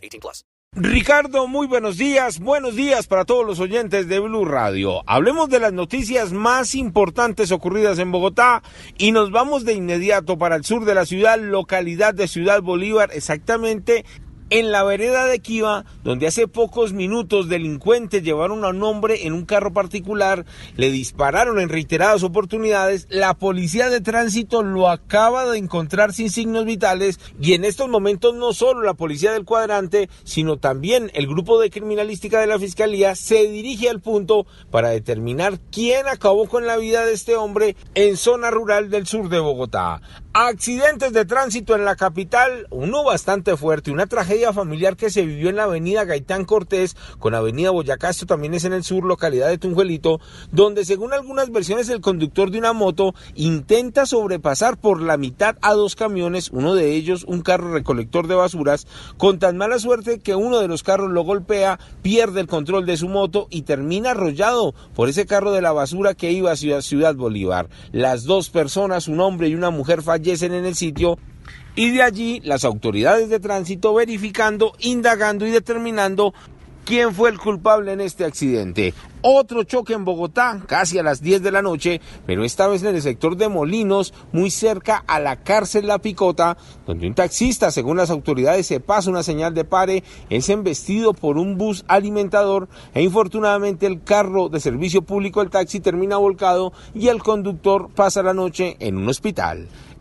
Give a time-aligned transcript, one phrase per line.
[0.00, 0.44] 18 plus.
[0.72, 2.38] Ricardo, muy buenos días.
[2.38, 5.02] Buenos días para todos los oyentes de Blue Radio.
[5.04, 8.62] Hablemos de las noticias más importantes ocurridas en Bogotá
[8.96, 13.10] y nos vamos de inmediato para el sur de la ciudad, localidad de Ciudad Bolívar,
[13.12, 14.04] exactamente
[14.50, 19.32] en la vereda de Kiva, donde hace pocos minutos delincuentes llevaron a un hombre en
[19.32, 20.44] un carro particular,
[20.76, 26.64] le dispararon en reiteradas oportunidades, la policía de tránsito lo acaba de encontrar sin signos
[26.64, 31.60] vitales y en estos momentos no solo la policía del cuadrante, sino también el grupo
[31.60, 36.76] de criminalística de la fiscalía se dirige al punto para determinar quién acabó con la
[36.76, 40.00] vida de este hombre en zona rural del sur de Bogotá.
[40.32, 45.50] Accidentes de tránsito en la capital, uno bastante fuerte, una tragedia familiar que se vivió
[45.50, 49.48] en la avenida Gaitán Cortés con avenida Boyacá, esto también es en el sur, localidad
[49.48, 50.20] de Tunjuelito,
[50.52, 55.74] donde según algunas versiones el conductor de una moto intenta sobrepasar por la mitad a
[55.74, 60.36] dos camiones, uno de ellos un carro recolector de basuras, con tan mala suerte que
[60.36, 64.76] uno de los carros lo golpea, pierde el control de su moto y termina arrollado
[64.94, 67.68] por ese carro de la basura que iba hacia Ciudad Bolívar.
[67.90, 71.18] Las dos personas, un hombre y una mujer fallecen en el sitio
[71.74, 76.34] y de allí las autoridades de tránsito verificando, indagando y determinando
[76.84, 78.94] quién fue el culpable en este accidente.
[79.22, 82.94] Otro choque en Bogotá, casi a las 10 de la noche, pero esta vez en
[82.94, 87.98] el sector de Molinos, muy cerca a la cárcel La Picota, donde un taxista, según
[87.98, 93.02] las autoridades, se pasa una señal de pare, es embestido por un bus alimentador e
[93.02, 98.34] infortunadamente el carro de servicio público, el taxi, termina volcado y el conductor pasa la
[98.34, 99.68] noche en un hospital.